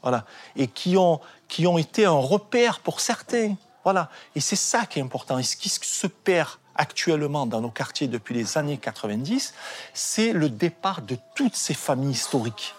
[0.00, 0.24] Voilà.
[0.56, 3.54] Et qui ont, qui ont été un repère pour certains.
[3.84, 4.08] Voilà.
[4.34, 5.36] Et c'est ça qui est important.
[5.36, 9.52] Et ce qui se perd actuellement dans nos quartiers depuis les années 90,
[9.92, 12.74] c'est le départ de toutes ces familles historiques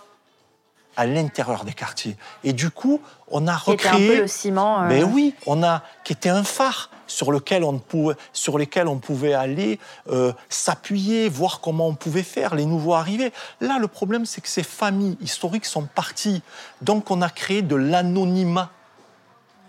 [1.00, 2.18] à l'intérieur des quartiers.
[2.44, 3.00] Et du coup,
[3.32, 4.08] on a C'était un recréé.
[4.16, 4.82] peu le ciment.
[4.84, 8.88] euh, Mais oui, on a qui était un phare sur lequel on pouvait, sur lesquels
[8.90, 9.80] on pouvait aller
[10.12, 13.32] euh, s'appuyer, voir comment on pouvait faire les nouveaux arrivés.
[13.62, 16.42] Là, le problème, c'est que ces familles historiques sont parties,
[16.82, 18.70] donc on a créé de l'anonymat.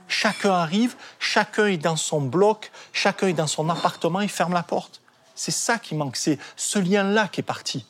[0.09, 4.65] Chacun arrive, chacun est dans son bloc, chacun est dans son appartement, il ferme la
[4.65, 5.01] porte.
[5.37, 7.87] C'est ça qui manque, c'est ce lien-là qui est parti.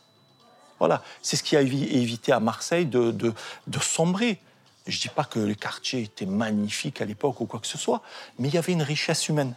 [0.80, 3.34] Voilà, c'est ce qui a évi- évité à Marseille de
[3.80, 4.40] sombrer.
[4.86, 7.78] Je ne dis pas que les quartiers étaient magnifiques à l'époque ou quoi que ce
[7.78, 8.00] soit,
[8.38, 9.54] mais il y avait une richesse humaine.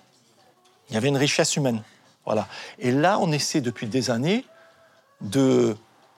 [0.89, 1.81] Il y avait une richesse humaine.
[2.25, 2.47] Voilà.
[2.77, 4.45] Et là, on essaie depuis des années
[5.21, 5.75] de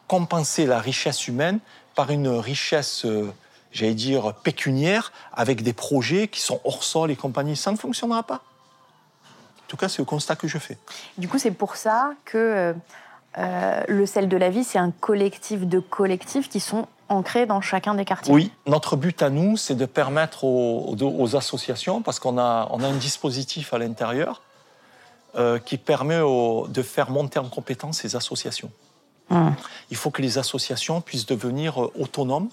[0.08, 1.60] compenser la richesse humaine
[1.94, 3.32] par une richesse, euh,
[3.72, 7.56] j'allais dire, pécuniaire, avec des projets qui sont hors sol et compagnie.
[7.56, 8.42] Ça ne fonctionnera pas.
[9.64, 10.78] En tout cas, c'est le constat que je fais.
[11.18, 12.74] Du coup, c'est pour ça que euh,
[13.38, 17.60] euh, le sel de la vie, c'est un collectif de collectifs qui sont ancrés dans
[17.62, 18.34] chacun des quartiers.
[18.34, 22.88] Oui, notre but à nous, c'est de permettre aux, associations, parce qu'on a, on a
[22.88, 24.42] un dispositif à l'intérieur
[25.36, 28.72] euh, qui permet aux- de faire monter en compétence ces associations.
[29.30, 29.54] Hum.
[29.92, 32.50] Il faut que les associations puissent devenir euh, autonomes,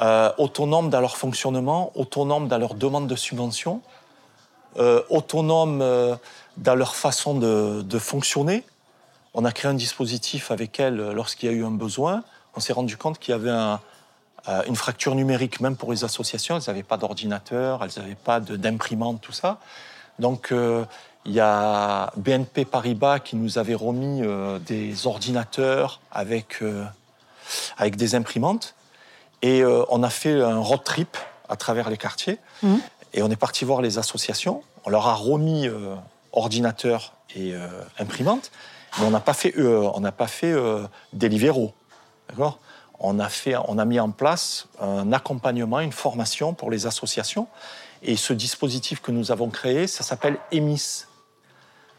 [0.00, 3.80] euh, autonomes dans leur fonctionnement, autonomes dans leur demande de subvention,
[5.08, 5.82] autonomes
[6.56, 8.62] dans leur façon de, de fonctionner.
[9.34, 12.22] On a créé un dispositif avec elles euh, lorsqu'il y a eu un besoin.
[12.56, 13.80] On s'est rendu compte qu'il y avait un-
[14.48, 16.56] euh, une fracture numérique, même pour les associations.
[16.56, 19.58] Elles n'avaient pas d'ordinateur, elles n'avaient pas d'imprimante, tout ça.
[20.18, 20.84] Donc, euh,
[21.24, 26.84] il y a BNP Paribas qui nous avait remis euh, des ordinateurs avec, euh,
[27.76, 28.74] avec des imprimantes.
[29.42, 31.16] Et on a fait un road trip
[31.48, 32.38] à travers les quartiers.
[32.64, 32.80] Mhm.
[33.14, 34.64] Et on est parti voir les associations.
[34.84, 35.68] On leur a remis
[36.32, 37.54] ordinateurs et
[38.00, 38.50] imprimantes.
[38.98, 41.72] Mais on n'a pas fait, euh, on n'a pas fait euh, Deliveroo.
[42.28, 42.58] D'accord?
[43.00, 47.46] On a, fait, on a mis en place un accompagnement, une formation pour les associations.
[48.02, 51.06] Et ce dispositif que nous avons créé, ça s'appelle EMIS.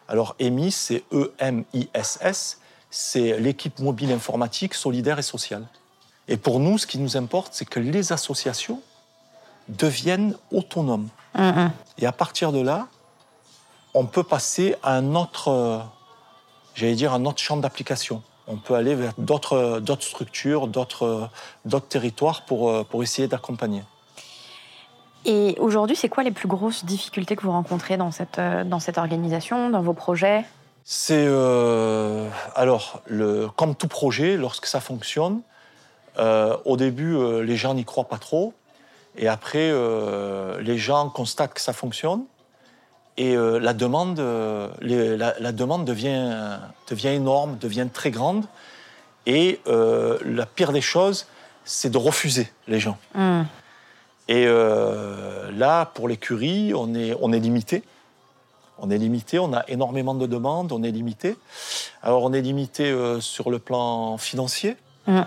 [0.08, 5.66] Alors EMIS, c'est E-M-I-S-S, c'est l'équipe mobile informatique solidaire et sociale.
[6.28, 8.82] Et pour nous, ce qui nous importe, c'est que les associations
[9.68, 11.10] deviennent autonomes.
[11.98, 12.88] Et à partir de là,
[13.94, 15.80] on peut passer à un autre, euh,
[16.80, 18.24] j'allais dire, un autre champ d'application.
[18.48, 21.30] On peut aller vers d'autres structures, d'autres
[21.88, 23.84] territoires pour, pour essayer d'accompagner.
[25.26, 28.98] Et aujourd'hui, c'est quoi les plus grosses difficultés que vous rencontrez dans cette, dans cette
[28.98, 30.46] organisation, dans vos projets?
[30.92, 35.42] C'est euh, alors le, comme tout projet, lorsque ça fonctionne,
[36.18, 38.56] euh, au début euh, les gens n'y croient pas trop,
[39.16, 39.72] et après
[40.62, 42.24] les gens constatent que ça fonctionne,
[43.20, 46.58] et euh, la demande, euh, les- la, la demande devient
[46.90, 48.46] devient énorme, devient très grande,
[49.28, 51.28] et euh, la pire des choses,
[51.66, 52.98] c'est de refuser les gens.
[53.16, 53.46] Hum.
[54.28, 57.84] Et là, pour l'écurie, on est, on est limité.
[58.78, 61.36] On est limité, on a énormément de demandes, on est limité.
[62.04, 62.86] Alors, on est limité
[63.20, 64.78] sur le plan financier,
[65.08, 65.22] Mm.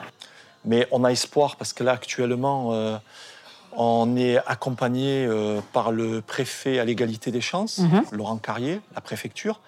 [0.64, 2.60] mais on a espoir parce que là, actuellement,
[3.76, 8.02] on est accompagné euh, par le préfet à l'égalité des chances, Mhm.
[8.12, 9.60] Laurent Carrier, la préfecture.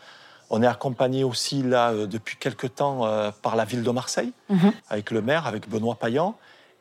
[0.50, 4.32] On est accompagné aussi, là, euh, depuis quelque temps, euh, par la ville de Marseille,
[4.50, 4.72] Mhm.
[4.90, 6.36] avec le maire, avec Benoît Payan,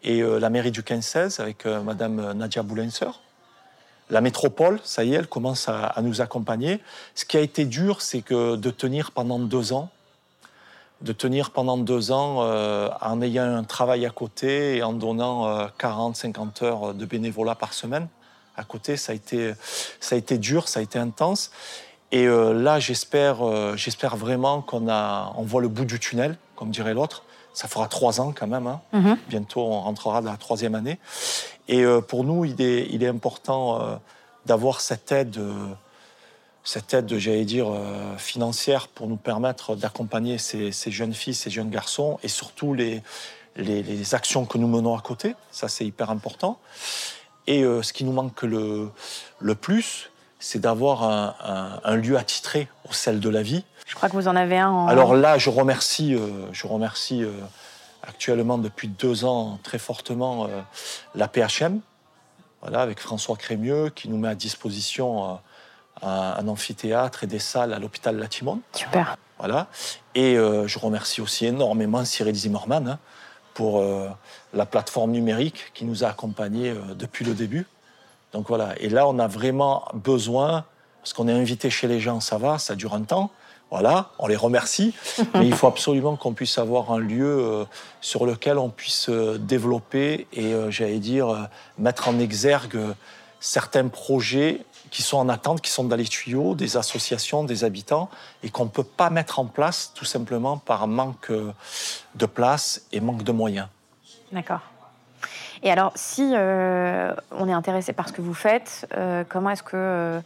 [0.06, 3.08] et la mairie du 15-16, avec Madame Nadia Boulenser.
[4.10, 6.82] la métropole, ça y est, elle commence à, à nous accompagner.
[7.16, 9.90] Ce qui a été dur, c'est que de tenir pendant deux ans,
[11.04, 15.48] de tenir pendant deux ans euh, en ayant un travail à côté et en donnant
[15.48, 18.08] euh, 40, 50 heures de bénévolat par semaine
[18.56, 19.54] à côté, ça a été,
[20.00, 21.52] ça a été dur, ça a été intense.
[22.12, 26.38] Et euh, là, j'espère, euh, j'espère vraiment qu'on a, on voit le bout du tunnel,
[26.56, 27.24] comme dirait l'autre.
[27.56, 28.68] Ça fera trois ans quand même.
[28.68, 28.82] hein.
[28.94, 29.18] Mhm.
[29.28, 31.00] Bientôt, on rentrera dans la troisième année.
[31.68, 33.96] Et euh, pour nous, il est, il est important euh,
[34.46, 35.54] d'avoir cette aide, euh,
[36.64, 41.50] cette aide, j'allais dire, euh, financière pour nous permettre d'accompagner ces, ces jeunes filles, ces
[41.50, 43.04] jeunes garçons, et surtout les,
[43.58, 45.36] les, les actions que nous menons à côté.
[45.52, 46.60] Ça, c'est hyper important.
[47.48, 48.90] Et euh, ce qui nous manque le,
[49.40, 53.66] le plus, c'est d'avoir un, un- un lieu attitré au sel de la vie.
[53.86, 54.88] Je crois que vous en avez un en...
[54.88, 57.24] Alors là, je remercie, euh, je remercie
[58.02, 60.48] actuellement depuis deux ans très fortement
[61.16, 61.80] la PHM,
[62.62, 65.40] voilà, avec François Crémieux, qui nous met à disposition
[66.04, 68.60] un, un amphithéâtre et des salles à l'hôpital Latimone.
[68.74, 69.18] Super.
[69.46, 69.68] Voilà.
[70.16, 73.00] Et euh, je remercie aussi énormément Cyril Zimmermann hein,
[73.54, 74.08] pour euh,
[74.54, 77.68] la plateforme numérique qui nous a accompagnés euh, depuis le début.
[78.32, 78.74] Donc voilà.
[78.80, 80.64] Et là, on a vraiment besoin,
[81.02, 83.32] parce qu'on est invité chez les gens, ça va, ça dure un temps.
[83.70, 84.94] Voilà, on les remercie,
[85.34, 87.66] mais il faut absolument qu'on puisse avoir un lieu
[88.02, 92.80] sur lequel on puisse développer et, j'allais dire, mettre en exergue
[93.40, 98.10] certains projets qui sont en attente, qui sont dans les tuyaux, des associations, des habitants,
[98.44, 101.52] et qu'on ne peut pas mettre en place tout simplement par manque euh,
[102.14, 103.68] de place et manque de moyens.
[104.32, 104.62] D'accord.
[105.64, 109.64] Et alors, si euh, on est intéressé par ce que vous faites, euh, comment est-ce
[109.64, 110.20] que euh,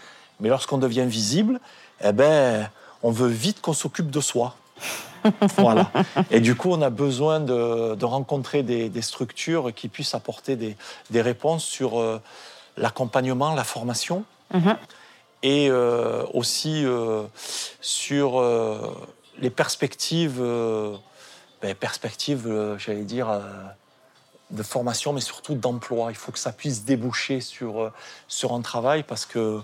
[0.41, 1.61] mais lorsqu'on devient visible,
[2.03, 2.71] eh ben,
[3.03, 4.57] on veut vite qu'on s'occupe de soi.
[5.59, 5.91] voilà.
[6.31, 10.57] Et du coup, on a besoin de, de rencontrer des, des structures qui puissent apporter
[10.57, 10.77] des,
[11.11, 12.21] des réponses sur euh,
[12.77, 14.77] l'accompagnement, la formation, Mhm.
[15.43, 17.23] et euh, aussi euh,
[17.81, 18.41] sur
[19.39, 20.41] les perspectives,
[21.63, 23.41] ben, perspectives, j'allais dire,
[24.51, 26.11] de formation, mais surtout d'emploi.
[26.11, 27.91] Il faut que ça puisse déboucher sur,
[28.29, 29.61] sur un travail parce que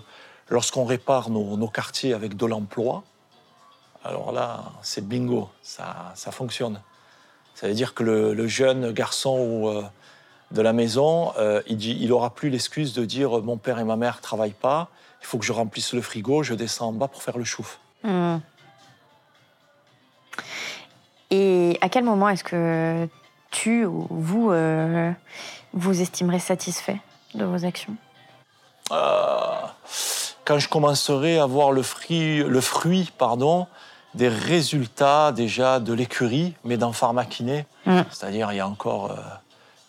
[0.49, 3.03] lorsqu'on répare nos, nos quartiers avec de l'emploi,
[4.03, 6.81] alors là, c'est bingo, ça, ça fonctionne.
[7.55, 9.83] Ça veut dire que le, le jeune garçon ou, euh,
[10.51, 13.95] de la maison, euh, il n'aura plus l'excuse de dire euh, mon père et ma
[13.95, 14.89] mère ne travaillent pas,
[15.21, 17.79] il faut que je remplisse le frigo, je descends en bas pour faire le chouf.
[18.03, 18.37] Hmm.
[21.29, 23.07] Et à quel moment est-ce que
[23.51, 25.11] tu ou vous euh,
[25.73, 26.99] vous estimerez satisfait
[27.33, 27.95] de vos actions?
[28.89, 33.67] Quand je commencerai à voir le fruit, le fruit pardon,
[34.15, 38.01] des résultats déjà de l'écurie, mais dans Pharmakiné, Mm.
[38.11, 39.15] c'est-à-dire il y a encore, euh,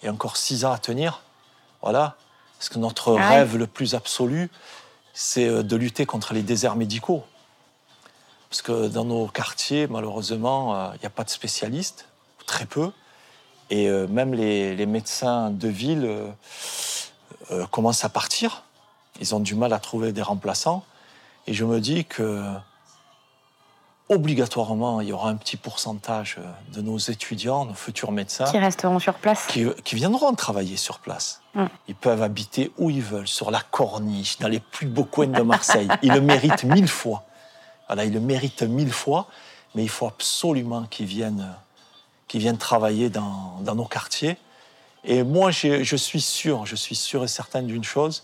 [0.02, 1.22] il y a encore six ans à tenir,
[1.82, 2.16] voilà.
[2.58, 4.48] Parce que notre Ah rêve le plus absolu,
[5.12, 7.24] c'est euh, de lutter contre les déserts médicaux.
[8.48, 12.06] Parce que dans nos quartiers, malheureusement, euh, il n'y a pas de spécialistes,
[12.46, 12.92] très peu.
[13.70, 16.08] Et euh, même les, les médecins de ville
[17.70, 18.62] commencent à partir.
[19.20, 20.84] Ils ont du mal à trouver des remplaçants.
[21.46, 22.42] Et je me dis que
[24.12, 26.38] obligatoirement, il y aura un petit pourcentage
[26.72, 29.46] de nos étudiants, nos futurs médecins, Qui resteront sur place.
[29.48, 31.40] qui, qui viendront travailler sur place.
[31.54, 31.64] Mm.
[31.88, 35.42] Ils peuvent habiter où ils veulent, sur la corniche, dans les plus beaux coins de
[35.42, 35.88] Marseille.
[36.02, 37.24] Ils le méritent mille fois.
[37.88, 39.26] Voilà, ils le méritent mille fois,
[39.74, 41.46] mais il faut absolument qu'ils viennent,
[42.28, 44.36] qu'ils viennent travailler dans, dans nos quartiers.
[45.04, 48.22] Et moi, je suis sûr, je suis sûr et certain d'une chose,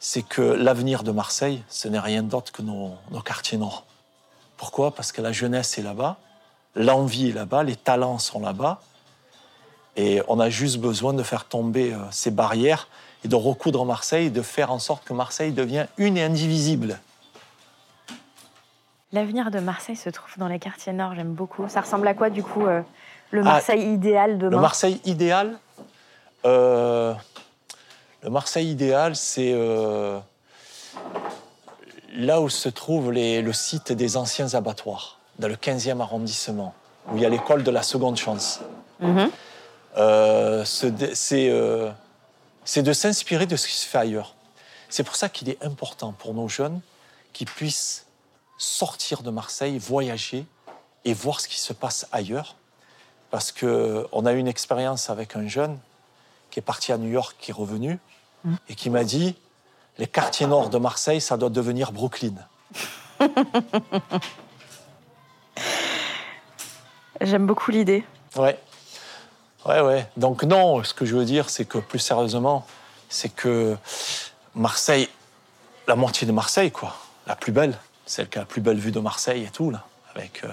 [0.00, 3.84] c'est que l'avenir de Marseille, ce n'est rien d'autre que nos, nos quartiers nord.
[4.62, 4.94] Pourquoi?
[4.94, 6.18] Parce que la jeunesse est là-bas,
[6.76, 8.80] l'envie est là-bas, les talents sont là-bas,
[9.96, 12.86] et on a juste besoin de faire tomber euh, ces barrières
[13.24, 17.00] et de recoudre Marseille, de faire en sorte que Marseille devienne une et indivisible.
[19.10, 21.68] L'avenir de Marseille se trouve dans les quartiers nord, j'aime beaucoup.
[21.68, 22.82] Ça ressemble à quoi, du coup, euh,
[23.32, 24.50] le Ah, Marseille idéal demain?
[24.52, 25.58] Le Marseille idéal,
[26.44, 27.14] euh,
[28.22, 30.20] le Marseille idéal, c'est euh,
[32.12, 36.74] là où se trouve les- le site des anciens abattoirs, dans le 15e arrondissement,
[37.10, 38.60] où il y a l'école de la seconde chance.
[39.00, 39.30] Mhm.
[39.98, 41.90] Euh, c'est euh,
[42.64, 44.34] c'est de s'inspirer de ce qui se fait ailleurs.
[44.88, 46.80] C'est pour ça qu'il est important pour nos jeunes
[47.32, 48.06] qu'ils puissent
[48.58, 50.44] sortir de Marseille, voyager
[51.04, 52.54] et voir ce qui se passe ailleurs.
[53.30, 55.78] Parce qu'on a eu une expérience avec un jeune
[56.50, 57.98] qui est parti à New York, qui est revenu,
[58.68, 59.34] et qui m'a dit
[59.98, 62.34] les quartiers nord de Marseille, ça doit devenir Brooklyn.
[67.20, 68.04] J'aime beaucoup l'idée.
[68.36, 68.58] Ouais.
[69.66, 70.06] Ouais, ouais.
[70.16, 72.66] Donc non, ce que je veux dire, c'est que plus sérieusement,
[73.08, 73.76] c'est que
[74.54, 75.08] Marseille,
[75.86, 78.90] la moitié de Marseille, quoi, la plus belle, celle qui a la plus belle vue
[78.90, 79.84] de Marseille et tout, là,
[80.14, 80.48] avec euh,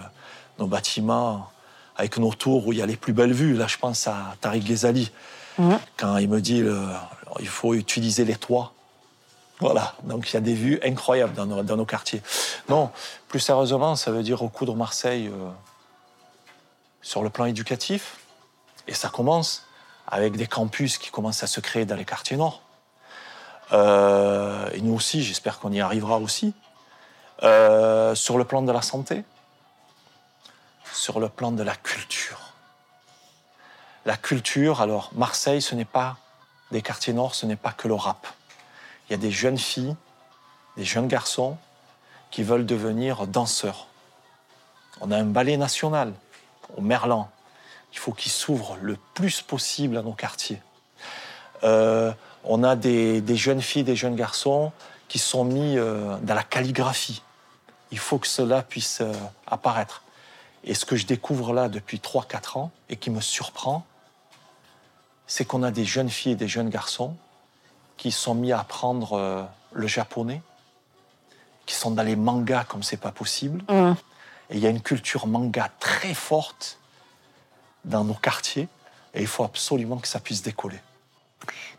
[0.59, 1.49] nos bâtiments,
[1.95, 3.55] avec nos tours où il y a les plus belles vues.
[3.55, 5.11] Là, je pense à Tariq Ghezali,
[5.57, 5.79] Mhm.
[5.97, 6.87] quand il me dit le-
[7.39, 8.71] il faut utiliser les toits.
[9.59, 12.21] Voilà, donc il y a des vues incroyables dans nos, quartiers.
[12.69, 12.91] Non,
[13.27, 15.49] plus sérieusement, ça veut dire recoudre Marseille euh,
[17.01, 18.17] sur le plan éducatif.
[18.87, 19.65] Et ça commence
[20.07, 22.61] avec des campus qui commencent à se créer dans les quartiers nord.
[23.73, 26.53] Euh, et nous aussi, j'espère qu'on y arrivera aussi.
[27.43, 29.23] Euh, sur le plan de la santé,
[30.91, 32.53] sur le plan de la culture.
[34.05, 36.17] La culture, alors Marseille, ce n'est pas
[36.71, 38.27] des quartiers nord, ce n'est pas que le rap.
[39.09, 39.95] Il y a des jeunes filles,
[40.77, 41.57] des jeunes garçons
[42.29, 43.87] qui veulent devenir danseurs.
[45.01, 46.13] On a un ballet national
[46.77, 47.29] au Merlan.
[47.91, 50.61] Il faut qu'il s'ouvre le plus possible à nos quartiers.
[51.63, 54.71] Euh, on a des, jeunes filles, des jeunes garçons
[55.07, 57.23] qui sont mis euh, dans la calligraphie.
[57.91, 59.11] Il faut que cela puisse euh,
[59.47, 60.03] apparaître.
[60.63, 63.85] Et ce que je découvre là depuis 3-4 ans et qui me surprend,
[65.25, 67.15] c'est qu'on a des jeunes filles et des jeunes garçons
[67.99, 69.43] qui sont mis à apprendre euh,
[69.73, 70.41] le japonais,
[71.65, 73.61] qui sont dans les mangas comme c'est pas possible.
[73.69, 73.95] Mhm.
[74.49, 76.79] Et il y a une culture manga très forte
[77.85, 78.67] dans nos quartiers
[79.13, 80.79] et il faut absolument que ça puisse décoller.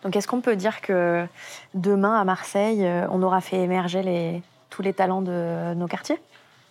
[0.02, 1.26] Donc, est-ce qu'on peut dire que
[1.74, 6.20] demain, à Marseille, euh, on aura fait émerger les- tous les talents de nos quartiers?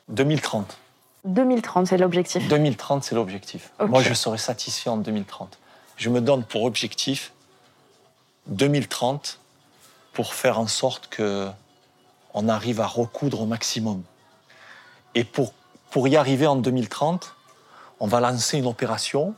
[0.09, 0.77] 2030.
[1.25, 2.47] 2030, c'est l'objectif.
[2.47, 3.71] 2030, c'est l'objectif.
[3.79, 5.57] Moi, je serai satisfait en 2030.
[5.97, 7.33] Je me donne pour objectif
[8.49, 9.39] 2030
[10.13, 11.49] pour faire en sorte que
[12.33, 14.03] on arrive à recoudre au maximum.
[15.15, 15.53] Et pour,
[15.89, 17.33] pour y arriver en 2030,
[17.99, 19.33] on va lancer une opération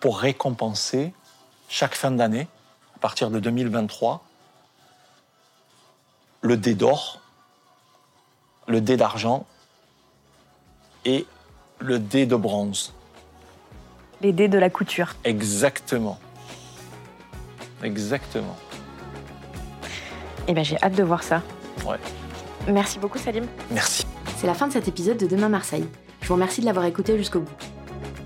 [0.00, 1.12] pour récompenser
[1.68, 2.48] chaque fin d'année,
[2.96, 4.24] à partir de 2023,
[6.40, 7.20] le dé d'or,
[8.66, 9.46] le dé d'argent
[11.04, 11.26] et
[11.78, 12.94] le dé de bronze.
[14.20, 15.14] Les dés de la couture.
[15.24, 16.18] Exactement.
[17.82, 18.56] Exactement.
[20.46, 21.42] Eh ben, j'ai hâte de voir ça.
[21.86, 21.98] Ouais.
[22.68, 23.44] Merci beaucoup, Salim.
[23.70, 24.06] Merci.
[24.36, 25.86] C'est la fin de cet épisode de Demain Marseille.
[26.22, 27.56] Je vous remercie de l'avoir écouté jusqu'au bout.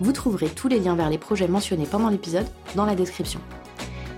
[0.00, 3.40] Vous trouverez tous les liens vers les projets mentionnés pendant l'épisode dans la description.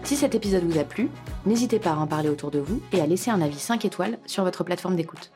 [0.03, 1.11] Si cet épisode vous a plu,
[1.47, 4.19] n'hésitez pas à en parler autour de vous et à laisser un avis 5 étoiles
[4.27, 5.31] sur votre plateforme d'écoute.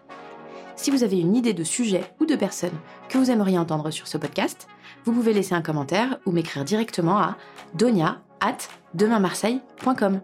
[0.76, 2.76] Si vous avez une idée de sujet ou de personne
[3.08, 4.68] que vous aimeriez entendre sur ce podcast,
[5.04, 7.36] vous pouvez laisser un commentaire ou m'écrire directement à
[7.74, 8.58] donia at
[8.94, 10.20] demainmarseille.com.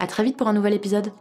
[0.00, 1.12] À très vite pour un nouvel épisode.